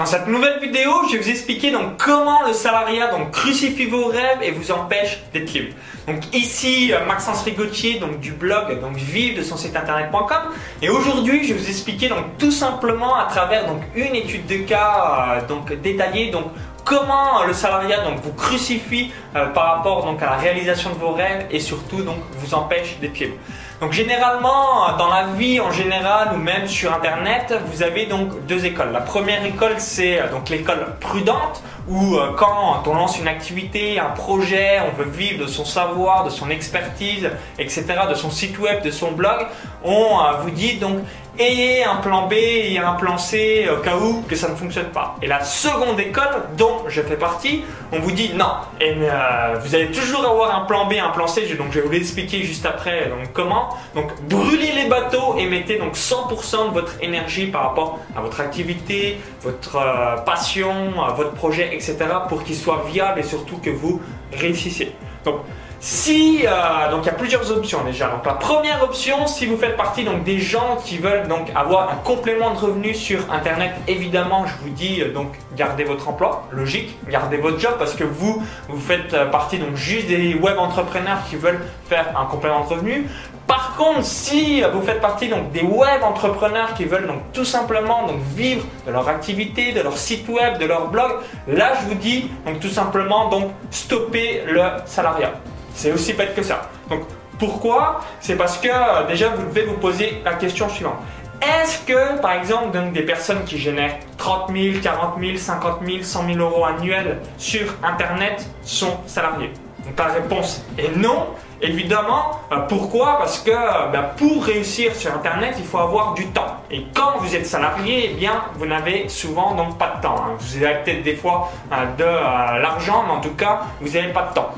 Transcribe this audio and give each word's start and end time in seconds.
Dans 0.00 0.06
cette 0.06 0.28
nouvelle 0.28 0.58
vidéo, 0.60 0.90
je 1.10 1.18
vais 1.18 1.22
vous 1.22 1.28
expliquer 1.28 1.74
comment 1.98 2.46
le 2.46 2.54
salariat 2.54 3.08
donc 3.10 3.32
crucifie 3.32 3.84
vos 3.84 4.06
rêves 4.06 4.38
et 4.40 4.50
vous 4.50 4.72
empêche 4.72 5.20
d'être 5.34 5.52
libre. 5.52 5.74
Donc 6.06 6.34
ici 6.34 6.90
euh, 6.90 7.04
Maxence 7.04 7.42
Rigotier 7.42 7.98
donc 7.98 8.18
du 8.18 8.32
blog 8.32 8.80
donc 8.80 8.96
vive 8.96 9.36
de 9.36 9.42
son 9.42 9.58
site 9.58 9.76
internet.com 9.76 10.54
et 10.80 10.88
aujourd'hui 10.88 11.46
je 11.46 11.52
vais 11.52 11.60
vous 11.60 11.68
expliquer 11.68 12.08
donc 12.08 12.38
tout 12.38 12.50
simplement 12.50 13.14
à 13.14 13.26
travers 13.26 13.66
une 13.94 14.14
étude 14.14 14.46
de 14.46 14.56
cas 14.66 15.36
euh, 15.36 15.46
donc 15.46 15.70
détaillée 15.82 16.30
donc 16.30 16.46
comment 16.86 17.44
le 17.46 17.52
salariat 17.52 18.02
donc 18.02 18.20
vous 18.22 18.32
crucifie 18.32 19.12
euh, 19.36 19.48
par 19.48 19.76
rapport 19.76 20.08
à 20.08 20.24
la 20.24 20.36
réalisation 20.36 20.88
de 20.94 20.98
vos 20.98 21.12
rêves 21.12 21.44
et 21.50 21.60
surtout 21.60 22.02
donc 22.02 22.16
vous 22.38 22.54
empêche 22.54 22.98
d'être 23.00 23.18
libre. 23.18 23.36
Donc 23.80 23.92
généralement 23.92 24.94
dans 24.98 25.08
la 25.08 25.28
vie 25.38 25.58
en 25.58 25.70
général 25.70 26.32
ou 26.34 26.36
même 26.36 26.68
sur 26.68 26.92
internet, 26.92 27.54
vous 27.72 27.82
avez 27.82 28.04
donc 28.04 28.44
deux 28.46 28.66
écoles. 28.66 28.92
La 28.92 29.00
première 29.00 29.42
école 29.46 29.76
c'est 29.78 30.20
euh, 30.20 30.28
donc 30.30 30.50
l'école 30.50 30.96
prudente 31.00 31.62
où 31.88 32.16
euh, 32.16 32.32
quand 32.36 32.82
on 32.84 32.92
lance 32.94 33.18
une 33.18 33.26
activité, 33.26 33.98
un 33.98 34.10
projet, 34.10 34.80
on 34.86 35.02
veut 35.02 35.08
vivre 35.08 35.44
de 35.44 35.46
son 35.46 35.64
savoir, 35.64 36.24
de 36.24 36.30
son 36.30 36.50
expertise, 36.50 37.30
etc., 37.58 37.86
de 38.10 38.14
son 38.14 38.30
site 38.30 38.58
web, 38.58 38.82
de 38.82 38.90
son 38.90 39.12
blog, 39.12 39.46
on 39.82 40.18
vous 40.42 40.50
dit 40.50 40.74
donc 40.74 40.98
ayez 41.38 41.84
un 41.84 41.96
plan 41.96 42.26
B 42.26 42.34
et 42.34 42.78
un 42.78 42.92
plan 42.92 43.16
C 43.16 43.68
au 43.72 43.80
cas 43.80 43.96
où 43.96 44.22
que 44.28 44.36
ça 44.36 44.48
ne 44.48 44.54
fonctionne 44.54 44.90
pas. 44.90 45.16
Et 45.22 45.26
la 45.26 45.42
seconde 45.42 45.98
école 45.98 46.44
dont 46.56 46.84
je 46.88 47.00
fais 47.00 47.16
partie, 47.16 47.64
on 47.92 47.98
vous 47.98 48.12
dit 48.12 48.32
non. 48.34 48.52
Et 48.80 48.94
euh, 49.00 49.58
vous 49.62 49.74
allez 49.74 49.90
toujours 49.90 50.24
avoir 50.26 50.54
un 50.54 50.66
plan 50.66 50.86
B, 50.86 50.94
un 51.02 51.10
plan 51.10 51.26
C. 51.26 51.46
Donc 51.56 51.68
je 51.72 51.80
vais 51.80 51.86
vous 51.86 51.92
l'expliquer 51.92 52.42
juste 52.42 52.66
après. 52.66 53.08
Donc 53.08 53.32
comment 53.32 53.69
Donc 53.94 54.08
brûlez 54.28 54.72
les 54.72 54.88
bateaux 54.88 55.36
et 55.38 55.46
mettez 55.46 55.78
donc 55.78 55.94
100% 55.94 56.68
de 56.68 56.74
votre 56.74 56.94
énergie 57.02 57.46
par 57.46 57.62
rapport 57.62 57.98
à 58.16 58.20
votre 58.20 58.40
activité, 58.40 59.18
votre 59.42 59.76
euh, 59.76 60.16
passion, 60.18 60.92
votre 61.16 61.32
projet, 61.32 61.74
etc. 61.74 61.96
pour 62.28 62.44
qu'il 62.44 62.56
soit 62.56 62.84
viable 62.90 63.20
et 63.20 63.24
surtout 63.24 63.58
que 63.58 63.70
vous 63.70 64.00
réussissiez. 64.32 64.92
Donc 65.24 65.40
si, 65.82 66.44
euh, 66.46 66.90
donc 66.90 67.04
il 67.04 67.06
y 67.06 67.08
a 67.08 67.14
plusieurs 67.14 67.50
options 67.50 67.82
déjà. 67.84 68.08
Donc 68.08 68.26
la 68.26 68.34
première 68.34 68.82
option, 68.82 69.26
si 69.26 69.46
vous 69.46 69.56
faites 69.56 69.78
partie 69.78 70.04
donc 70.04 70.24
des 70.24 70.38
gens 70.38 70.76
qui 70.84 70.98
veulent 70.98 71.26
donc 71.26 71.50
avoir 71.54 71.90
un 71.90 71.96
complément 71.96 72.52
de 72.52 72.58
revenus 72.58 72.98
sur 72.98 73.32
Internet, 73.32 73.72
évidemment, 73.88 74.44
je 74.46 74.52
vous 74.62 74.68
dis 74.68 75.00
euh, 75.00 75.10
donc 75.10 75.28
gardez 75.56 75.84
votre 75.84 76.06
emploi, 76.10 76.46
logique, 76.52 76.98
gardez 77.08 77.38
votre 77.38 77.58
job 77.58 77.76
parce 77.78 77.94
que 77.94 78.04
vous, 78.04 78.42
vous 78.68 78.78
faites 78.78 79.16
partie 79.30 79.58
donc 79.58 79.74
juste 79.74 80.08
des 80.08 80.34
web 80.34 80.58
entrepreneurs 80.58 81.24
qui 81.30 81.36
veulent 81.36 81.60
faire 81.88 82.12
un 82.14 82.26
complément 82.26 82.60
de 82.60 82.68
revenus. 82.68 83.06
Par 83.50 83.74
contre, 83.74 84.04
si 84.04 84.62
vous 84.62 84.80
faites 84.80 85.00
partie 85.00 85.26
donc 85.26 85.50
des 85.50 85.62
web 85.62 86.04
entrepreneurs 86.04 86.72
qui 86.74 86.84
veulent 86.84 87.08
donc 87.08 87.32
tout 87.32 87.44
simplement 87.44 88.06
donc 88.06 88.20
vivre 88.36 88.64
de 88.86 88.92
leur 88.92 89.08
activité, 89.08 89.72
de 89.72 89.80
leur 89.80 89.98
site 89.98 90.28
web, 90.28 90.58
de 90.58 90.66
leur 90.66 90.86
blog, 90.86 91.14
là 91.48 91.72
je 91.80 91.88
vous 91.88 91.96
dis 91.96 92.30
donc 92.46 92.60
tout 92.60 92.68
simplement 92.68 93.28
donc 93.28 93.50
stopper 93.72 94.44
le 94.46 94.62
salariat. 94.86 95.32
C'est 95.74 95.90
aussi 95.90 96.12
bête 96.12 96.36
que 96.36 96.44
ça. 96.44 96.70
Donc 96.88 97.00
pourquoi? 97.40 98.02
C'est 98.20 98.36
parce 98.36 98.56
que 98.56 98.68
euh, 98.68 99.08
déjà 99.08 99.30
vous 99.30 99.42
devez 99.42 99.64
vous 99.64 99.78
poser 99.78 100.22
la 100.24 100.34
question 100.34 100.68
suivante. 100.68 100.98
Est-ce 101.42 101.80
que, 101.80 102.20
par 102.20 102.34
exemple, 102.34 102.70
donc, 102.70 102.92
des 102.92 103.02
personnes 103.02 103.42
qui 103.44 103.58
génèrent 103.58 103.98
30 104.18 104.52
000, 104.54 104.76
40 104.80 105.14
000, 105.18 105.36
50 105.38 105.78
000, 105.84 106.02
100 106.02 106.26
000 106.34 106.38
euros 106.38 106.66
annuels 106.66 107.18
sur 107.36 107.62
Internet 107.82 108.46
sont 108.62 108.98
salariés 109.06 109.50
Donc 109.84 109.98
la 109.98 110.12
réponse 110.12 110.64
est 110.78 110.94
non. 110.96 111.26
Évidemment, 111.62 112.40
euh, 112.52 112.60
pourquoi? 112.68 113.18
Parce 113.18 113.38
que 113.40 113.50
euh, 113.50 113.88
ben, 113.92 114.02
pour 114.16 114.44
réussir 114.44 114.94
sur 114.94 115.12
Internet, 115.12 115.56
il 115.58 115.64
faut 115.64 115.78
avoir 115.78 116.14
du 116.14 116.26
temps. 116.28 116.56
Et 116.70 116.86
quand 116.94 117.18
vous 117.18 117.34
êtes 117.34 117.46
salarié, 117.46 118.10
eh 118.12 118.14
bien, 118.14 118.44
vous 118.54 118.66
n'avez 118.66 119.08
souvent 119.08 119.54
donc 119.54 119.76
pas 119.76 119.94
de 119.96 120.02
temps. 120.02 120.16
Hein. 120.16 120.36
Vous 120.38 120.64
avez 120.64 120.76
peut-être 120.82 121.02
des 121.02 121.16
fois 121.16 121.50
de 121.98 122.04
l'argent, 122.04 123.04
mais 123.06 123.12
en 123.12 123.20
tout 123.20 123.34
cas, 123.34 123.62
vous 123.80 123.90
n'avez 123.90 124.12
pas 124.12 124.28
de 124.30 124.34
temps. 124.34 124.50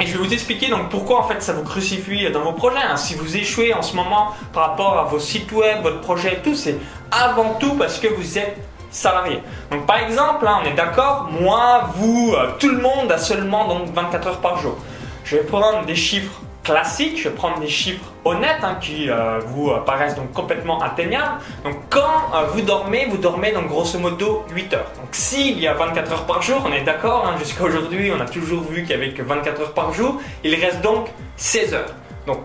Et 0.00 0.06
je 0.06 0.12
vais 0.16 0.24
vous 0.24 0.32
expliquer 0.32 0.68
donc 0.68 0.90
pourquoi 0.90 1.18
en 1.18 1.22
fait 1.24 1.42
ça 1.42 1.52
vous 1.54 1.64
crucifie 1.64 2.30
dans 2.30 2.42
vos 2.42 2.52
projets. 2.52 2.78
Hein. 2.88 2.96
Si 2.96 3.16
vous 3.16 3.36
échouez 3.36 3.74
en 3.74 3.82
ce 3.82 3.96
moment 3.96 4.28
par 4.52 4.70
rapport 4.70 4.96
à 4.96 5.04
vos 5.04 5.18
sites 5.18 5.50
web, 5.50 5.82
votre 5.82 6.00
projet 6.00 6.34
et 6.34 6.36
tout, 6.36 6.54
c'est 6.54 6.76
avant 7.10 7.54
tout 7.54 7.74
parce 7.74 7.98
que 7.98 8.06
vous 8.06 8.38
êtes 8.38 8.56
salarié. 8.90 9.42
Donc 9.72 9.86
par 9.86 9.98
exemple, 9.98 10.46
hein, 10.46 10.60
on 10.62 10.66
est 10.66 10.74
d'accord, 10.74 11.28
moi, 11.40 11.90
vous, 11.96 12.32
euh, 12.36 12.50
tout 12.58 12.68
le 12.68 12.78
monde 12.78 13.10
a 13.10 13.18
seulement 13.18 13.66
donc 13.66 13.92
24 13.92 14.28
heures 14.28 14.40
par 14.40 14.58
jour. 14.58 14.76
Je 15.30 15.36
vais 15.36 15.42
prendre 15.42 15.84
des 15.84 15.94
chiffres 15.94 16.40
classique, 16.64 17.18
je 17.18 17.28
vais 17.28 17.34
prendre 17.34 17.60
des 17.60 17.68
chiffres 17.68 18.12
honnêtes 18.24 18.62
hein, 18.62 18.78
qui 18.80 19.10
euh, 19.10 19.40
vous 19.48 19.68
euh, 19.68 19.80
paraissent 19.80 20.14
donc 20.14 20.32
complètement 20.32 20.80
atteignables. 20.80 21.42
Donc 21.64 21.74
quand 21.90 22.32
euh, 22.34 22.46
vous 22.54 22.62
dormez, 22.62 23.06
vous 23.10 23.18
dormez 23.18 23.52
donc 23.52 23.68
grosso 23.68 23.98
modo 23.98 24.46
8 24.54 24.72
heures. 24.72 24.90
Donc 24.96 25.08
s'il 25.12 25.58
y 25.60 25.66
a 25.66 25.74
24 25.74 26.12
heures 26.12 26.24
par 26.24 26.40
jour, 26.40 26.62
on 26.66 26.72
est 26.72 26.80
d'accord, 26.80 27.26
hein, 27.26 27.36
jusqu'à 27.38 27.64
aujourd'hui 27.64 28.10
on 28.10 28.18
a 28.22 28.24
toujours 28.24 28.62
vu 28.62 28.80
qu'il 28.82 28.92
y 28.92 28.94
avait 28.94 29.10
que 29.10 29.20
24 29.20 29.60
heures 29.60 29.74
par 29.74 29.92
jour, 29.92 30.18
il 30.44 30.54
reste 30.54 30.80
donc 30.80 31.08
16 31.36 31.74
heures. 31.74 31.94
Donc 32.26 32.38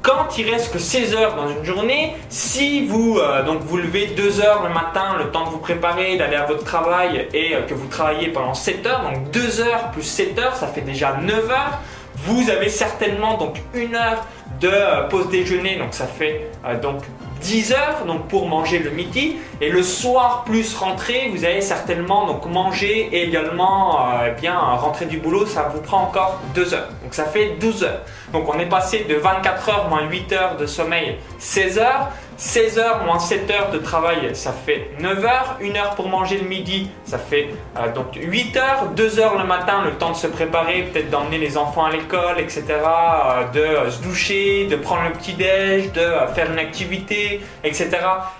quand 0.00 0.38
il 0.38 0.50
reste 0.50 0.72
que 0.72 0.78
16 0.78 1.14
heures 1.14 1.36
dans 1.36 1.50
une 1.50 1.62
journée, 1.62 2.14
si 2.30 2.86
vous 2.86 3.20
donc 3.44 3.60
vous 3.60 3.76
levez 3.76 4.06
2 4.06 4.40
heures 4.40 4.62
le 4.62 4.72
matin, 4.72 5.18
le 5.18 5.30
temps 5.30 5.44
de 5.44 5.50
vous 5.50 5.58
préparer, 5.58 6.16
d'aller 6.16 6.36
à 6.36 6.46
votre 6.46 6.64
travail 6.64 7.28
et 7.34 7.54
que 7.68 7.74
vous 7.74 7.86
travaillez 7.86 8.28
pendant 8.28 8.54
7 8.54 8.86
heures, 8.86 9.02
donc 9.02 9.30
2 9.30 9.60
heures 9.60 9.90
plus 9.90 10.02
7 10.02 10.38
heures, 10.38 10.56
ça 10.56 10.68
fait 10.68 10.80
déjà 10.80 11.18
9 11.20 11.50
heures. 11.50 11.80
Vous 12.16 12.50
avez 12.50 12.68
certainement 12.68 13.36
donc 13.36 13.60
une 13.74 13.94
heure 13.94 14.26
de 14.60 14.68
euh, 14.68 15.08
pause 15.08 15.28
déjeuner, 15.30 15.76
donc 15.76 15.94
ça 15.94 16.06
fait 16.06 16.50
euh, 16.66 16.78
donc 16.78 17.02
10 17.40 17.72
heures 17.72 18.04
pour 18.28 18.46
manger 18.48 18.78
le 18.78 18.90
midi. 18.90 19.36
Et 19.60 19.70
le 19.70 19.82
soir 19.82 20.44
plus 20.44 20.74
rentrer 20.74 21.30
vous 21.34 21.44
allez 21.44 21.62
certainement 21.62 22.26
donc 22.26 22.44
manger 22.46 23.08
et 23.12 23.24
également 23.24 24.00
euh, 24.00 24.34
eh 24.42 24.48
rentrer 24.48 25.06
du 25.06 25.18
boulot 25.18 25.46
ça 25.46 25.70
vous 25.74 25.80
prend 25.80 26.02
encore 26.02 26.40
2 26.54 26.74
heures. 26.74 26.88
Donc 27.02 27.14
ça 27.14 27.24
fait 27.24 27.56
12 27.60 27.84
heures. 27.84 28.02
Donc 28.32 28.52
on 28.52 28.58
est 28.58 28.68
passé 28.68 29.06
de 29.08 29.14
24 29.14 29.68
heures 29.68 29.88
moins 29.88 30.08
8 30.08 30.32
heures 30.32 30.56
de 30.56 30.66
sommeil 30.66 31.16
16 31.38 31.78
heures 31.78 32.10
16 32.40 32.78
heures 32.78 33.04
moins 33.04 33.18
7 33.18 33.50
heures 33.50 33.70
de 33.70 33.76
travail, 33.76 34.34
ça 34.34 34.50
fait 34.52 34.92
9 34.98 35.24
heures. 35.26 35.58
1 35.62 35.76
heure 35.76 35.94
pour 35.94 36.08
manger 36.08 36.38
le 36.38 36.48
midi, 36.48 36.88
ça 37.04 37.18
fait 37.18 37.50
euh, 37.76 37.92
donc 37.92 38.14
8 38.16 38.56
heures. 38.56 38.86
2 38.96 39.20
heures 39.20 39.36
le 39.36 39.44
matin, 39.44 39.82
le 39.84 39.92
temps 39.92 40.12
de 40.12 40.16
se 40.16 40.26
préparer, 40.26 40.84
peut-être 40.84 41.10
d'emmener 41.10 41.36
les 41.36 41.58
enfants 41.58 41.84
à 41.84 41.90
l'école, 41.90 42.40
etc. 42.40 42.64
Euh, 42.70 43.84
de 43.84 43.90
se 43.90 44.00
doucher, 44.00 44.66
de 44.68 44.76
prendre 44.76 45.02
le 45.04 45.12
petit-déj, 45.12 45.92
de 45.92 46.00
euh, 46.00 46.26
faire 46.28 46.50
une 46.50 46.58
activité, 46.58 47.42
etc. 47.62 47.90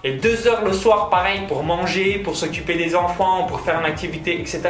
Et 0.02 0.12
2 0.12 0.48
heures 0.48 0.64
le 0.64 0.72
soir, 0.72 1.10
pareil, 1.10 1.42
pour 1.46 1.62
manger, 1.62 2.20
pour 2.24 2.36
s'occuper 2.36 2.76
des 2.76 2.96
enfants, 2.96 3.44
pour 3.44 3.60
faire 3.60 3.78
une 3.80 3.86
activité, 3.86 4.40
etc. 4.40 4.62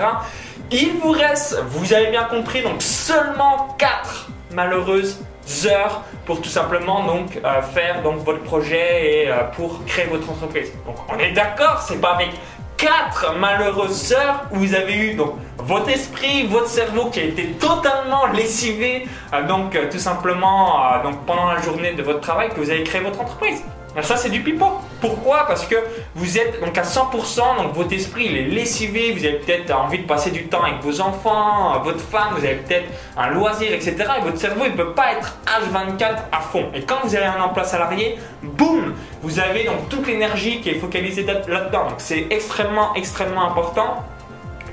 Il 0.72 0.94
vous 1.00 1.12
reste, 1.12 1.56
vous 1.68 1.92
avez 1.92 2.08
bien 2.08 2.24
compris, 2.24 2.62
donc 2.62 2.82
seulement 2.82 3.76
4 3.78 4.28
malheureuses 4.50 5.20
heures 5.66 6.02
pour 6.26 6.40
tout 6.40 6.48
simplement 6.48 7.04
donc 7.04 7.38
euh, 7.44 7.62
faire 7.62 8.02
donc 8.02 8.18
votre 8.18 8.42
projet 8.42 9.24
et 9.24 9.30
euh, 9.30 9.44
pour 9.56 9.84
créer 9.84 10.06
votre 10.06 10.28
entreprise. 10.30 10.72
Donc 10.86 10.96
on 11.08 11.18
est 11.18 11.32
d'accord, 11.32 11.84
c'est 11.86 12.00
pas 12.00 12.14
avec 12.14 12.30
4 12.76 13.38
malheureuses 13.38 14.12
heures 14.12 14.44
où 14.52 14.58
vous 14.58 14.74
avez 14.74 14.94
eu 14.94 15.14
donc 15.14 15.34
votre 15.58 15.90
esprit, 15.90 16.46
votre 16.46 16.68
cerveau 16.68 17.10
qui 17.10 17.20
a 17.20 17.24
été 17.24 17.46
totalement 17.52 18.26
lessivé 18.26 19.06
euh, 19.34 19.46
donc 19.46 19.76
tout 19.90 19.98
simplement 19.98 20.80
donc 21.02 21.24
pendant 21.26 21.46
la 21.52 21.60
journée 21.60 21.92
de 21.92 22.02
votre 22.02 22.20
travail 22.20 22.48
que 22.50 22.60
vous 22.60 22.70
avez 22.70 22.84
créé 22.84 23.00
votre 23.00 23.20
entreprise. 23.20 23.62
Ça, 24.02 24.16
c'est 24.16 24.30
du 24.30 24.40
pipeau. 24.40 24.80
Pourquoi 25.00 25.46
Parce 25.46 25.66
que 25.66 25.76
vous 26.14 26.38
êtes 26.38 26.60
donc 26.60 26.76
à 26.76 26.82
100%, 26.82 27.62
donc 27.62 27.74
votre 27.74 27.92
esprit 27.92 28.26
il 28.26 28.36
est 28.36 28.44
lessivé, 28.44 29.12
vous 29.12 29.24
avez 29.24 29.38
peut-être 29.38 29.70
envie 29.72 29.98
de 29.98 30.06
passer 30.06 30.30
du 30.30 30.46
temps 30.46 30.62
avec 30.62 30.82
vos 30.82 31.00
enfants, 31.00 31.80
votre 31.82 32.00
femme, 32.00 32.34
vous 32.36 32.44
avez 32.44 32.56
peut-être 32.56 32.88
un 33.16 33.30
loisir, 33.30 33.72
etc. 33.72 33.96
Et 34.18 34.24
votre 34.24 34.38
cerveau 34.38 34.64
il 34.66 34.72
ne 34.72 34.76
peut 34.76 34.92
pas 34.92 35.12
être 35.12 35.36
H24 35.46 36.16
à 36.32 36.40
fond. 36.40 36.66
Et 36.74 36.82
quand 36.82 36.96
vous 37.04 37.14
avez 37.14 37.26
un 37.26 37.40
emploi 37.40 37.64
salarié, 37.64 38.18
boum, 38.42 38.94
vous 39.22 39.38
avez 39.38 39.64
donc 39.64 39.88
toute 39.88 40.06
l'énergie 40.06 40.60
qui 40.60 40.70
est 40.70 40.78
focalisée 40.78 41.24
là-dedans. 41.24 41.88
Donc 41.88 41.98
c'est 41.98 42.26
extrêmement, 42.30 42.94
extrêmement 42.94 43.50
important 43.50 44.04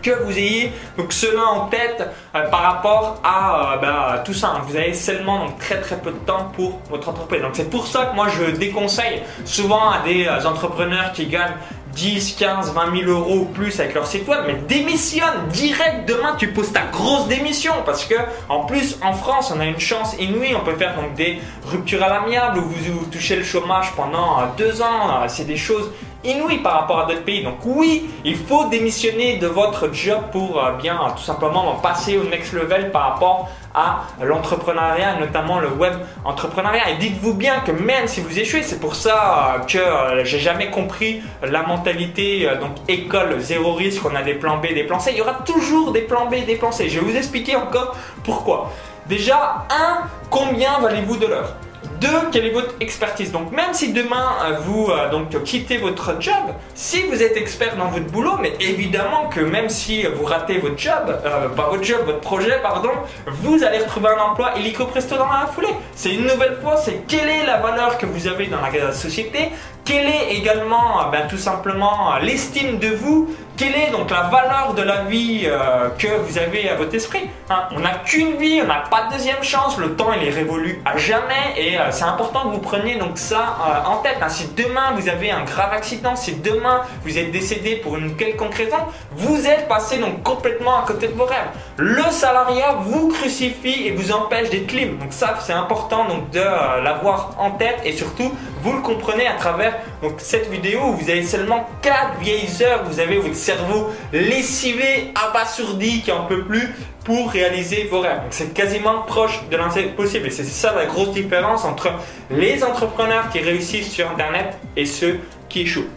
que 0.07 0.23
vous 0.23 0.37
ayez 0.37 0.71
donc 0.97 1.11
cela 1.11 1.45
en 1.45 1.67
tête 1.67 2.07
euh, 2.35 2.49
par 2.49 2.61
rapport 2.61 3.19
à 3.23 3.73
euh, 3.73 3.77
ben, 3.77 4.23
tout 4.23 4.33
ça. 4.33 4.61
Vous 4.67 4.75
avez 4.75 4.93
seulement 4.93 5.45
donc, 5.45 5.59
très 5.59 5.81
très 5.81 5.97
peu 5.97 6.11
de 6.11 6.17
temps 6.17 6.51
pour 6.55 6.79
votre 6.89 7.09
entreprise. 7.09 7.41
Donc 7.41 7.51
c'est 7.53 7.69
pour 7.69 7.87
ça 7.87 8.05
que 8.05 8.15
moi 8.15 8.27
je 8.29 8.55
déconseille 8.55 9.23
souvent 9.45 9.89
à 9.89 9.99
des 9.99 10.25
euh, 10.25 10.45
entrepreneurs 10.45 11.11
qui 11.13 11.27
gagnent 11.27 11.55
10, 11.93 12.35
15, 12.37 12.73
20 12.73 13.05
000 13.05 13.11
euros 13.11 13.39
ou 13.39 13.45
plus 13.45 13.79
avec 13.79 13.95
leur 13.95 14.05
site 14.05 14.27
web, 14.27 14.41
mais 14.45 14.55
démissionne 14.67 15.47
direct 15.51 16.07
demain, 16.07 16.35
tu 16.37 16.49
poses 16.49 16.71
ta 16.71 16.83
grosse 16.91 17.27
démission 17.27 17.73
parce 17.85 18.05
que 18.05 18.13
en 18.49 18.65
plus 18.65 18.99
en 19.01 19.13
France 19.13 19.51
on 19.55 19.59
a 19.59 19.65
une 19.65 19.79
chance 19.79 20.15
inouïe, 20.19 20.53
on 20.55 20.63
peut 20.63 20.75
faire 20.75 20.95
donc 20.95 21.15
des 21.15 21.39
ruptures 21.65 22.03
à 22.03 22.09
l'amiable 22.09 22.59
où 22.59 22.61
vous 22.61 23.05
touchez 23.05 23.35
le 23.35 23.43
chômage 23.43 23.93
pendant 23.95 24.37
deux 24.57 24.81
ans, 24.83 25.27
c'est 25.27 25.45
des 25.45 25.57
choses 25.57 25.89
inouïe 26.23 26.59
par 26.59 26.73
rapport 26.73 26.99
à 26.99 27.05
d'autres 27.05 27.23
pays. 27.23 27.43
Donc 27.43 27.59
oui, 27.65 28.09
il 28.23 28.35
faut 28.35 28.65
démissionner 28.65 29.37
de 29.37 29.47
votre 29.47 29.93
job 29.93 30.19
pour 30.31 30.63
euh, 30.63 30.71
bien 30.73 30.97
tout 31.15 31.23
simplement 31.23 31.75
passer 31.75 32.17
au 32.17 32.23
next 32.23 32.53
level 32.53 32.91
par 32.91 33.13
rapport 33.13 33.49
à 33.73 34.03
l'entrepreneuriat, 34.23 35.19
notamment 35.19 35.59
le 35.59 35.69
web 35.69 35.93
entrepreneuriat. 36.25 36.89
Et 36.91 36.97
dites-vous 36.97 37.35
bien 37.35 37.59
que 37.59 37.71
même 37.71 38.07
si 38.07 38.21
vous 38.21 38.39
échouez, 38.39 38.63
c'est 38.63 38.79
pour 38.79 38.95
ça 38.95 39.65
que 39.67 39.77
euh, 39.77 40.25
j'ai 40.25 40.39
jamais 40.39 40.71
compris 40.71 41.21
la 41.43 41.61
mentalité 41.63 42.49
donc 42.59 42.71
école 42.87 43.39
zéro 43.39 43.73
risque, 43.73 44.01
on 44.05 44.15
a 44.15 44.23
des 44.23 44.33
plans 44.33 44.57
B, 44.57 44.73
des 44.73 44.83
plans 44.83 44.99
C. 44.99 45.11
Il 45.11 45.17
y 45.17 45.21
aura 45.21 45.35
toujours 45.45 45.91
des 45.91 46.01
plans 46.01 46.25
B, 46.25 46.45
des 46.45 46.55
plans 46.55 46.71
C. 46.71 46.89
Je 46.89 46.99
vais 46.99 47.05
vous 47.05 47.15
expliquer 47.15 47.55
encore 47.55 47.95
pourquoi. 48.23 48.71
Déjà, 49.07 49.65
un, 49.69 50.07
combien 50.29 50.79
valez-vous 50.79 51.17
de 51.17 51.27
l'heure? 51.27 51.55
Deux, 51.99 52.29
quelle 52.31 52.45
est 52.45 52.51
votre 52.51 52.75
expertise 52.79 53.31
Donc 53.31 53.51
même 53.51 53.73
si 53.73 53.93
demain 53.93 54.29
euh, 54.43 54.57
vous 54.59 54.87
euh, 54.89 55.09
donc 55.09 55.43
quittez 55.43 55.77
votre 55.77 56.19
job, 56.19 56.33
si 56.75 57.03
vous 57.03 57.21
êtes 57.21 57.37
expert 57.37 57.75
dans 57.75 57.87
votre 57.87 58.05
boulot, 58.05 58.37
mais 58.41 58.53
évidemment 58.59 59.29
que 59.29 59.39
même 59.39 59.69
si 59.69 60.03
vous 60.03 60.23
ratez 60.23 60.59
votre 60.59 60.77
job, 60.77 61.19
euh, 61.25 61.47
votre 61.55 61.83
job, 61.83 62.01
votre 62.05 62.19
projet, 62.19 62.59
pardon, 62.61 62.91
vous 63.27 63.63
allez 63.63 63.79
retrouver 63.79 64.09
un 64.09 64.31
emploi 64.31 64.51
illico 64.57 64.85
presto 64.85 65.15
dans 65.15 65.27
la 65.27 65.47
foulée. 65.47 65.73
C'est 65.95 66.13
une 66.13 66.23
nouvelle 66.23 66.57
fois, 66.61 66.77
c'est 66.77 67.05
quelle 67.07 67.29
est 67.29 67.45
la 67.45 67.57
valeur 67.57 67.97
que 67.97 68.05
vous 68.05 68.27
avez 68.27 68.47
dans 68.47 68.61
la 68.61 68.91
société, 68.91 69.49
quelle 69.85 70.07
est 70.07 70.35
également 70.35 71.09
ben, 71.11 71.27
tout 71.29 71.37
simplement 71.37 72.17
l'estime 72.21 72.77
de 72.77 72.89
vous 72.89 73.29
quelle 73.57 73.75
est 73.75 73.91
donc 73.91 74.11
la 74.11 74.23
valeur 74.23 74.75
de 74.75 74.83
la 74.83 75.03
vie 75.03 75.41
euh, 75.45 75.89
que 75.97 76.07
vous 76.07 76.37
avez 76.37 76.69
à 76.69 76.75
votre 76.75 76.93
esprit 76.93 77.27
hein? 77.49 77.63
On 77.71 77.79
n'a 77.79 77.95
qu'une 78.05 78.37
vie, 78.37 78.61
on 78.63 78.67
n'a 78.67 78.83
pas 78.89 79.07
de 79.07 79.13
deuxième 79.13 79.41
chance, 79.43 79.77
le 79.79 79.95
temps 79.95 80.13
il 80.13 80.27
est 80.27 80.31
révolu 80.31 80.79
à 80.85 80.95
jamais 80.97 81.55
et 81.57 81.77
euh, 81.79 81.89
c'est 81.89 82.03
important 82.03 82.43
que 82.43 82.49
vous 82.49 82.59
preniez 82.59 82.97
donc 82.97 83.17
ça 83.17 83.57
euh, 83.67 83.89
en 83.89 83.97
tête. 83.97 84.17
Hein. 84.21 84.29
Si 84.29 84.47
demain 84.55 84.91
vous 84.95 85.09
avez 85.09 85.31
un 85.31 85.43
grave 85.43 85.73
accident, 85.73 86.15
si 86.15 86.35
demain 86.35 86.81
vous 87.03 87.17
êtes 87.17 87.31
décédé 87.31 87.77
pour 87.77 87.97
une 87.97 88.15
quelconque 88.15 88.53
raison, 88.53 88.77
vous 89.13 89.47
êtes 89.47 89.67
passé 89.67 89.97
donc 89.97 90.21
complètement 90.21 90.83
à 90.83 90.85
côté 90.85 91.07
de 91.07 91.13
vos 91.13 91.25
rêves. 91.25 91.49
Le 91.77 92.03
salariat 92.11 92.75
vous 92.81 93.07
crucifie 93.07 93.87
et 93.87 93.91
vous 93.91 94.11
empêche 94.11 94.51
d'être 94.51 94.71
libre. 94.71 94.99
Donc 94.99 95.13
ça 95.13 95.35
c'est 95.41 95.53
important 95.53 96.05
donc 96.05 96.29
de 96.29 96.43
l'avoir 96.83 97.31
en 97.39 97.51
tête 97.51 97.79
et 97.83 97.93
surtout 97.93 98.31
vous 98.67 98.73
le 98.73 98.81
comprenez 98.81 99.25
à 99.25 99.35
travers 99.35 99.77
cette 100.17 100.49
vidéo 100.49 100.81
où 100.87 100.93
vous 100.97 101.09
avez 101.09 101.23
seulement 101.23 101.65
4 101.81 102.19
vieilles 102.19 102.49
heures, 102.63 102.83
vous 102.83 102.99
avez 102.99 103.17
votre 103.17 103.35
cerveau 103.35 103.87
lessivé, 104.11 105.13
abasourdi, 105.15 106.01
qui 106.01 106.11
en 106.11 106.25
peut 106.25 106.43
plus 106.43 106.75
pour 107.05 107.31
réaliser 107.31 107.87
vos 107.89 108.01
rêves. 108.01 108.19
C'est 108.29 108.53
quasiment 108.53 109.03
proche 109.03 109.39
de 109.49 109.55
l'impossible. 109.55 110.27
Et 110.27 110.31
c'est 110.31 110.43
ça 110.43 110.73
la 110.75 110.85
grosse 110.85 111.11
différence 111.11 111.63
entre 111.63 111.93
les 112.29 112.61
entrepreneurs 112.61 113.29
qui 113.29 113.39
réussissent 113.39 113.89
sur 113.89 114.11
Internet 114.11 114.57
et 114.75 114.85
ceux 114.85 115.21
qui 115.47 115.61
échouent. 115.61 115.87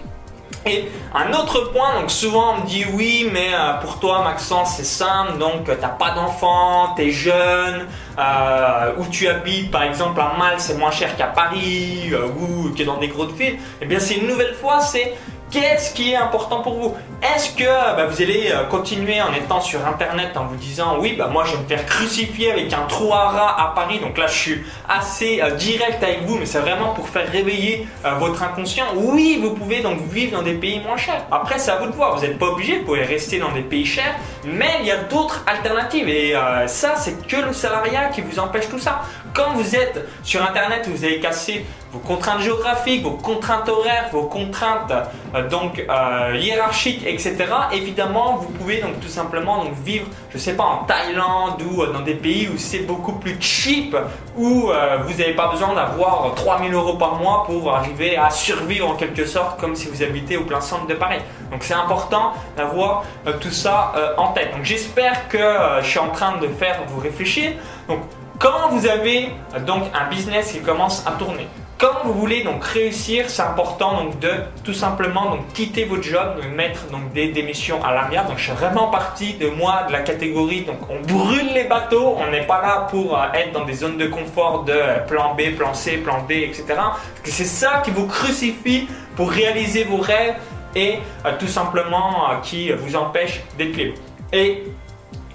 Et 0.66 0.90
un 1.14 1.32
autre 1.32 1.72
point, 1.72 1.98
donc 1.98 2.10
souvent 2.10 2.54
on 2.54 2.60
me 2.60 2.66
dit 2.66 2.84
oui, 2.92 3.28
mais 3.32 3.48
euh, 3.54 3.74
pour 3.80 3.98
toi 3.98 4.22
Maxence 4.22 4.74
c'est 4.76 4.84
simple, 4.84 5.38
donc 5.38 5.64
t'as 5.80 5.88
pas 5.88 6.10
d'enfant, 6.10 6.92
t'es 6.94 7.10
jeune, 7.10 7.86
euh, 8.18 8.92
où 8.98 9.06
tu 9.06 9.26
habites 9.26 9.70
par 9.70 9.84
exemple 9.84 10.20
à 10.20 10.34
Mal 10.38 10.56
c'est 10.58 10.76
moins 10.76 10.90
cher 10.90 11.16
qu'à 11.16 11.28
Paris 11.28 12.10
euh, 12.12 12.26
ou 12.26 12.74
que 12.74 12.82
dans 12.82 12.98
des 12.98 13.08
grosses 13.08 13.32
villes. 13.32 13.58
Eh 13.80 13.86
bien 13.86 13.98
c'est 13.98 14.16
une 14.16 14.26
nouvelle 14.26 14.54
fois, 14.54 14.80
c'est 14.80 15.14
Qu'est-ce 15.50 15.92
qui 15.94 16.12
est 16.12 16.16
important 16.16 16.60
pour 16.62 16.74
vous? 16.74 16.94
Est-ce 17.20 17.50
que 17.56 17.64
bah, 17.64 18.06
vous 18.06 18.22
allez 18.22 18.50
euh, 18.52 18.62
continuer 18.66 19.20
en 19.20 19.34
étant 19.34 19.60
sur 19.60 19.84
Internet 19.84 20.36
en 20.36 20.44
vous 20.44 20.54
disant 20.54 20.98
oui, 21.00 21.16
bah, 21.18 21.26
moi 21.26 21.44
je 21.44 21.56
vais 21.56 21.62
me 21.62 21.66
faire 21.66 21.84
crucifier 21.86 22.52
avec 22.52 22.72
un 22.72 22.86
trou 22.86 23.12
à 23.12 23.30
rat 23.30 23.60
à 23.60 23.72
Paris, 23.74 23.98
donc 23.98 24.16
là 24.16 24.28
je 24.28 24.38
suis 24.38 24.62
assez 24.88 25.42
euh, 25.42 25.50
direct 25.56 26.02
avec 26.04 26.22
vous, 26.22 26.38
mais 26.38 26.46
c'est 26.46 26.60
vraiment 26.60 26.94
pour 26.94 27.08
faire 27.08 27.28
réveiller 27.28 27.88
euh, 28.04 28.14
votre 28.14 28.40
inconscient. 28.44 28.84
Oui, 28.94 29.40
vous 29.42 29.50
pouvez 29.54 29.80
donc 29.80 30.00
vivre 30.02 30.38
dans 30.38 30.44
des 30.44 30.54
pays 30.54 30.78
moins 30.78 30.96
chers. 30.96 31.24
Après, 31.32 31.58
c'est 31.58 31.72
à 31.72 31.76
vous 31.76 31.88
de 31.88 31.96
voir, 31.96 32.14
vous 32.14 32.22
n'êtes 32.22 32.38
pas 32.38 32.46
obligé, 32.46 32.78
vous 32.78 32.84
pouvez 32.84 33.02
rester 33.02 33.40
dans 33.40 33.50
des 33.50 33.62
pays 33.62 33.84
chers, 33.84 34.14
mais 34.44 34.78
il 34.80 34.86
y 34.86 34.90
a 34.90 35.04
d'autres 35.04 35.44
alternatives 35.46 36.08
et 36.08 36.34
ça, 36.66 36.94
c'est 36.96 37.26
que 37.26 37.36
le 37.36 37.52
salariat 37.52 38.08
qui 38.08 38.20
vous 38.20 38.38
empêche 38.38 38.68
tout 38.68 38.78
ça. 38.78 39.02
Quand 39.34 39.52
vous 39.54 39.76
êtes 39.76 40.06
sur 40.22 40.42
Internet, 40.42 40.88
vous 40.88 41.04
avez 41.04 41.20
cassé 41.20 41.64
vos 41.92 41.98
contraintes 41.98 42.40
géographiques, 42.40 43.02
vos 43.02 43.12
contraintes 43.12 43.68
horaires, 43.68 44.08
vos 44.12 44.24
contraintes 44.24 44.92
euh, 45.34 45.48
donc 45.48 45.84
euh, 45.88 46.36
hiérarchiques, 46.36 47.04
etc. 47.04 47.36
Évidemment, 47.72 48.36
vous 48.36 48.48
pouvez 48.50 48.80
donc 48.80 49.00
tout 49.00 49.08
simplement 49.08 49.64
donc 49.64 49.74
vivre, 49.84 50.06
je 50.32 50.38
sais 50.38 50.54
pas, 50.54 50.64
en 50.64 50.84
Thaïlande 50.84 51.62
ou 51.62 51.82
euh, 51.82 51.92
dans 51.92 52.02
des 52.02 52.14
pays 52.14 52.48
où 52.48 52.58
c'est 52.58 52.80
beaucoup 52.80 53.14
plus 53.14 53.36
cheap, 53.40 53.96
où 54.36 54.70
vous 54.70 55.14
n'avez 55.18 55.34
pas 55.34 55.48
besoin 55.48 55.74
d'avoir 55.74 56.32
3000 56.34 56.72
euros 56.72 56.94
par 56.94 57.16
mois 57.16 57.44
pour 57.44 57.74
arriver 57.74 58.16
à 58.16 58.30
survivre 58.30 58.88
en 58.88 58.94
quelque 58.94 59.26
sorte, 59.26 59.58
comme 59.60 59.74
si 59.74 59.88
vous 59.88 60.02
habitez 60.02 60.36
au 60.36 60.44
plein 60.44 60.60
centre 60.60 60.86
de 60.86 60.94
Paris. 60.94 61.18
Donc 61.50 61.62
c'est 61.62 61.74
important 61.74 62.32
d'avoir 62.56 63.04
tout 63.40 63.50
ça 63.50 63.92
en 64.16 64.28
tête. 64.28 64.52
Donc 64.54 64.64
j'espère 64.64 65.28
que 65.28 65.38
je 65.82 65.86
suis 65.88 65.98
en 65.98 66.10
train 66.10 66.38
de 66.38 66.48
faire 66.48 66.80
vous 66.88 67.00
réfléchir. 67.00 67.52
Donc 67.88 68.00
quand 68.38 68.70
vous 68.70 68.86
avez 68.86 69.30
donc 69.66 69.84
un 69.92 70.08
business 70.08 70.52
qui 70.52 70.60
commence 70.60 71.06
à 71.06 71.12
tourner, 71.12 71.46
quand 71.80 72.04
vous 72.04 72.12
voulez 72.12 72.42
donc 72.42 72.62
réussir, 72.62 73.24
c'est 73.28 73.40
important 73.40 74.02
donc 74.02 74.18
de 74.18 74.30
tout 74.64 74.74
simplement 74.74 75.30
donc 75.30 75.50
quitter 75.54 75.86
votre 75.86 76.02
job, 76.02 76.36
de 76.42 76.46
mettre 76.54 76.86
donc 76.88 77.10
des 77.14 77.28
démissions 77.28 77.82
à 77.82 77.94
l'amiable. 77.94 78.28
Donc 78.28 78.36
je 78.36 78.44
suis 78.44 78.52
vraiment 78.52 78.88
parti 78.88 79.32
de 79.34 79.48
moi 79.48 79.84
de 79.88 79.92
la 79.92 80.00
catégorie 80.00 80.60
donc 80.62 80.76
on 80.90 81.00
brûle 81.00 81.54
les 81.54 81.64
bateaux, 81.64 82.16
on 82.18 82.30
n'est 82.30 82.46
pas 82.46 82.60
là 82.60 82.86
pour 82.90 83.16
euh, 83.16 83.22
être 83.32 83.52
dans 83.52 83.64
des 83.64 83.72
zones 83.72 83.96
de 83.96 84.08
confort 84.08 84.64
de 84.64 84.74
euh, 84.74 84.98
plan 85.06 85.34
B, 85.34 85.56
plan 85.56 85.72
C, 85.72 85.96
plan 85.96 86.22
D, 86.28 86.42
etc. 86.42 86.78
c'est 87.24 87.44
ça 87.44 87.80
qui 87.82 87.90
vous 87.90 88.06
crucifie 88.06 88.86
pour 89.16 89.30
réaliser 89.30 89.84
vos 89.84 90.02
rêves 90.02 90.34
et 90.74 90.98
euh, 91.24 91.32
tout 91.38 91.48
simplement 91.48 92.40
qui 92.42 92.70
vous 92.72 92.96
empêche 92.96 93.42
d'être 93.58 93.76
libre. 93.76 93.98
Et 94.32 94.64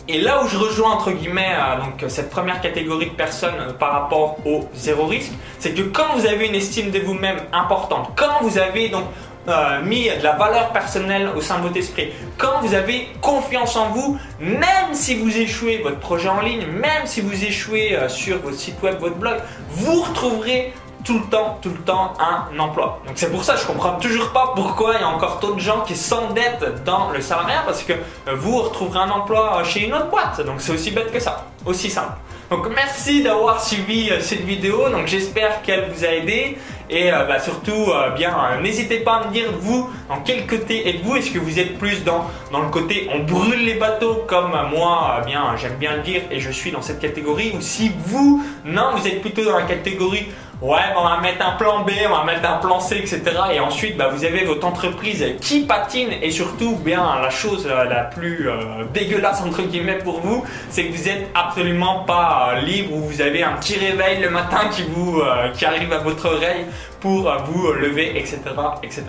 et 0.08 0.22
là 0.22 0.44
où 0.44 0.48
je 0.48 0.58
rejoins 0.58 0.92
entre 0.92 1.12
guillemets 1.12 1.56
euh, 1.56 1.78
donc 1.78 2.10
cette 2.10 2.30
première 2.30 2.62
catégorie 2.62 3.08
de 3.08 3.16
personnes 3.16 3.56
euh, 3.60 3.74
par 3.74 3.92
rapport 3.92 4.38
au 4.46 4.70
zéro 4.76 5.08
risque, 5.08 5.32
c'est 5.58 5.72
que 5.74 5.82
quand 5.82 6.16
vous 6.16 6.28
avez 6.28 6.48
une 6.48 6.54
estime 6.54 6.92
de 6.92 7.00
vous-même 7.00 7.40
importante, 7.52 8.12
quand 8.16 8.44
vous 8.44 8.60
avez 8.60 8.90
donc 8.90 9.06
euh, 9.48 9.82
mis 9.82 10.04
de 10.04 10.24
la 10.24 10.34
valeur 10.34 10.72
personnelle 10.72 11.30
au 11.36 11.42
sein 11.42 11.58
de 11.58 11.64
votre 11.64 11.78
esprit, 11.78 12.12
quand 12.38 12.62
vous 12.62 12.76
avez 12.76 13.08
confiance 13.20 13.76
en 13.76 13.90
vous, 13.90 14.20
même 14.40 14.94
si 14.94 15.16
vous 15.16 15.36
échouez 15.36 15.80
votre 15.80 16.00
projet 16.00 16.30
en 16.30 16.42
ligne, 16.42 16.68
même 16.68 17.06
si 17.06 17.22
vous 17.22 17.44
échouez 17.44 17.98
sur 18.08 18.40
votre 18.40 18.58
site 18.58 18.82
web, 18.84 19.00
votre 19.00 19.16
blog, 19.16 19.38
vous 19.70 20.02
retrouverez 20.02 20.72
tout 21.06 21.20
le 21.20 21.26
temps, 21.26 21.60
tout 21.62 21.70
le 21.70 21.78
temps 21.78 22.14
un 22.20 22.60
emploi. 22.60 23.00
Donc 23.06 23.16
c'est 23.16 23.32
pour 23.32 23.44
ça 23.44 23.54
que 23.54 23.62
je 23.62 23.68
comprends 23.68 23.98
toujours 24.00 24.32
pas 24.32 24.52
pourquoi 24.56 24.96
il 24.96 25.02
y 25.02 25.04
a 25.04 25.08
encore 25.08 25.40
tant 25.40 25.52
de 25.52 25.60
gens 25.60 25.82
qui 25.82 25.96
s'endettent 25.96 26.84
dans 26.84 27.12
le 27.12 27.22
salariat 27.22 27.62
parce 27.64 27.84
que 27.84 27.94
euh, 27.94 28.36
vous 28.36 28.58
retrouverez 28.58 29.00
un 29.00 29.12
emploi 29.12 29.64
chez 29.64 29.86
une 29.86 29.94
autre 29.94 30.10
boîte. 30.10 30.44
Donc 30.46 30.56
c'est 30.60 30.74
aussi 30.74 30.92
bête 30.92 31.12
que 31.12 31.20
ça, 31.20 31.46
aussi 31.66 31.92
simple. 31.92 32.14
Donc 32.50 32.68
merci 32.76 33.24
d'avoir 33.24 33.64
suivi 33.64 34.10
euh, 34.10 34.20
cette 34.20 34.42
vidéo. 34.42 34.90
Donc 34.90 35.06
j'espère 35.06 35.62
qu'elle 35.62 35.90
vous 35.92 36.04
a 36.04 36.10
aidé 36.10 36.58
et 36.90 37.14
euh, 37.14 37.24
bah, 37.26 37.40
surtout 37.40 37.92
bien 38.16 38.36
n'hésitez 38.62 39.00
pas 39.00 39.16
à 39.16 39.28
me 39.28 39.34
dire 39.34 39.46
vous 39.60 39.90
dans 40.10 40.22
quel 40.26 40.48
côté 40.48 40.90
êtes-vous? 40.90 41.18
Est-ce 41.18 41.32
que 41.32 41.40
vous 41.40 41.60
êtes 41.60 41.78
plus 41.78 42.04
dans 42.04 42.26
dans 42.52 42.62
le 42.62 42.70
côté 42.70 43.10
on 43.14 43.20
brûle 43.20 43.64
les 43.64 43.76
bateaux 43.76 44.24
comme 44.28 44.56
moi 44.72 45.22
bien 45.26 45.56
j'aime 45.58 45.76
bien 45.76 45.98
le 45.98 46.02
dire 46.02 46.22
et 46.32 46.40
je 46.40 46.50
suis 46.50 46.72
dans 46.72 46.82
cette 46.82 47.00
catégorie? 47.00 47.54
Ou 47.56 47.62
si 47.62 47.92
vous 48.06 48.44
non 48.66 48.96
vous 48.96 49.08
êtes 49.08 49.22
plutôt 49.22 49.44
dans 49.44 49.58
la 49.58 49.64
catégorie 49.64 50.28
ouais, 50.62 50.78
on 50.98 51.04
va 51.04 51.20
mettre 51.22 51.46
un 51.46 51.52
plan 51.54 51.84
B, 51.84 51.92
on 52.08 52.14
va 52.14 52.24
mettre 52.24 52.50
un 52.50 52.58
plan 52.58 52.80
C, 52.80 52.98
etc. 52.98 53.22
Et 53.54 53.60
ensuite, 53.60 53.98
bah, 53.98 54.10
vous 54.12 54.24
avez 54.24 54.44
votre 54.46 54.66
entreprise 54.66 55.24
qui 55.42 55.62
patine 55.62 56.10
et 56.22 56.32
surtout, 56.32 56.76
bien, 56.78 57.20
la 57.22 57.30
chose 57.30 57.68
la 57.68 58.04
plus 58.04 58.50
euh, 58.50 58.84
dégueulasse 58.94 59.42
entre 59.42 59.64
guillemets 59.64 59.98
pour 59.98 60.20
vous, 60.22 60.44
c'est 60.70 60.86
que 60.86 60.96
vous 60.96 61.04
n'êtes 61.06 61.30
absolument 61.34 62.04
pas 62.04 62.54
euh, 62.54 62.62
libre 62.62 62.94
ou 62.94 63.02
vous 63.02 63.22
avez 63.22 63.44
un 63.44 63.54
petit 63.54 63.78
réveil 63.78 64.22
le 64.22 64.30
matin 64.30 64.70
qui 64.72 64.84
vous 64.84 65.20
euh, 65.20 65.50
qui 65.50 65.66
arrive 65.66 65.92
à 65.94 66.00
votre 66.00 66.26
oreille 66.26 66.66
pour 67.00 67.32
vous 67.46 67.72
lever, 67.74 68.18
etc., 68.18 68.40
etc. 68.82 69.04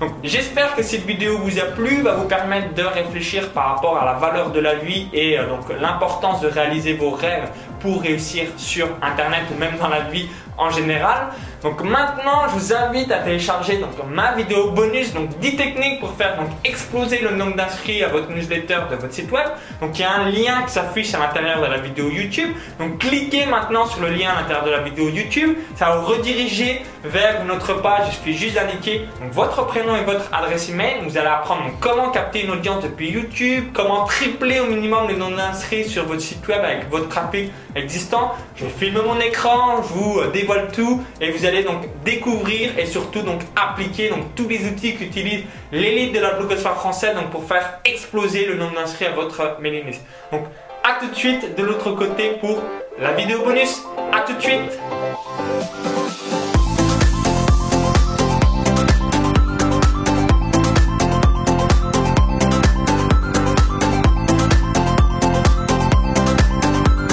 Donc, 0.00 0.12
j'espère 0.22 0.74
que 0.74 0.82
cette 0.82 1.04
vidéo 1.04 1.36
vous 1.38 1.58
a 1.58 1.64
plu, 1.64 2.00
va 2.00 2.14
vous 2.14 2.26
permettre 2.26 2.72
de 2.72 2.82
réfléchir 2.82 3.50
par 3.50 3.74
rapport 3.74 3.98
à 3.98 4.04
la 4.06 4.14
valeur 4.14 4.50
de 4.50 4.60
la 4.60 4.76
vie 4.76 5.08
et 5.12 5.36
donc 5.36 5.68
l'importance 5.78 6.40
de 6.40 6.48
réaliser 6.48 6.94
vos 6.94 7.10
rêves 7.10 7.50
pour 7.80 8.00
réussir 8.00 8.46
sur 8.56 8.88
Internet 9.02 9.42
ou 9.54 9.58
même 9.58 9.76
dans 9.78 9.88
la 9.88 10.00
vie 10.00 10.26
en 10.56 10.70
général. 10.70 11.28
Donc 11.62 11.82
maintenant, 11.82 12.42
je 12.48 12.54
vous 12.58 12.72
invite 12.74 13.10
à 13.10 13.18
télécharger 13.18 13.78
donc, 13.78 13.90
ma 14.08 14.32
vidéo 14.32 14.70
bonus, 14.70 15.12
donc 15.14 15.30
10 15.38 15.56
techniques 15.56 16.00
pour 16.00 16.14
faire 16.14 16.36
donc, 16.36 16.48
exploser 16.64 17.20
le 17.20 17.30
nombre 17.30 17.56
d'inscrits 17.56 18.04
à 18.04 18.08
votre 18.08 18.30
newsletter 18.30 18.80
de 18.90 18.96
votre 18.96 19.12
site 19.12 19.30
web. 19.32 19.46
Donc 19.80 19.98
il 19.98 20.02
y 20.02 20.04
a 20.04 20.12
un 20.12 20.28
lien 20.28 20.62
qui 20.66 20.72
s'affiche 20.72 21.14
à 21.14 21.18
l'intérieur 21.18 21.60
de 21.60 21.66
la 21.66 21.78
vidéo 21.78 22.10
YouTube. 22.10 22.50
Donc 22.78 22.98
cliquez 22.98 23.46
maintenant 23.46 23.86
sur 23.86 24.02
le 24.02 24.10
lien 24.10 24.30
à 24.30 24.42
l'intérieur 24.42 24.64
de 24.64 24.70
la 24.70 24.80
vidéo 24.80 25.08
YouTube. 25.08 25.56
Ça 25.74 25.86
va 25.86 25.96
vous 25.96 26.06
rediriger 26.06 26.82
vers 27.02 27.44
notre 27.44 27.74
page. 27.80 28.02
Il 28.08 28.12
suffit 28.12 28.36
juste 28.36 28.54
d'indiquer 28.56 29.06
votre 29.32 29.66
prénom 29.66 29.96
et 29.96 30.04
votre 30.04 30.28
adresse 30.32 30.68
email. 30.68 30.96
Vous 31.02 31.16
allez 31.16 31.28
apprendre 31.28 31.62
comment 31.80 32.10
capter 32.10 32.44
une 32.44 32.50
audience 32.50 32.82
depuis 32.84 33.10
YouTube, 33.10 33.70
comment 33.72 34.04
tripler 34.04 34.60
au 34.60 34.66
minimum 34.66 35.08
le 35.08 35.16
nombre 35.16 35.36
d'inscrits 35.36 35.88
sur 35.88 36.04
votre 36.04 36.20
site 36.20 36.46
web 36.46 36.62
avec 36.62 36.90
votre 36.90 37.08
trafic 37.08 37.50
existant. 37.74 38.32
Je 38.56 38.66
filme 38.66 39.00
mon 39.04 39.18
écran, 39.18 39.82
je 39.82 39.88
vous 39.94 40.20
démontre 40.32 40.43
dévoile 40.44 40.68
tout 40.72 41.02
et 41.20 41.30
vous 41.30 41.46
allez 41.46 41.62
donc 41.62 41.88
découvrir 42.04 42.78
et 42.78 42.84
surtout 42.84 43.22
donc 43.22 43.40
appliquer 43.56 44.10
donc 44.10 44.34
tous 44.34 44.46
les 44.46 44.66
outils 44.66 44.94
qu'utilise 44.94 45.44
l'élite 45.72 46.14
de 46.14 46.20
la 46.20 46.34
blogosphère 46.34 46.76
française 46.76 47.14
donc 47.14 47.30
pour 47.30 47.44
faire 47.44 47.80
exploser 47.84 48.44
le 48.44 48.56
nombre 48.56 48.74
d'inscrits 48.74 49.06
à 49.06 49.12
votre 49.12 49.56
mailing 49.60 49.86
list. 49.86 50.02
Donc 50.30 50.42
à 50.82 51.00
tout 51.00 51.08
de 51.08 51.14
suite 51.14 51.56
de 51.56 51.62
l'autre 51.62 51.92
côté 51.92 52.32
pour 52.40 52.62
la 53.00 53.12
vidéo 53.12 53.42
bonus. 53.42 53.82
À 54.12 54.20
tout 54.20 54.34
de 54.34 54.42
suite. 54.42 54.78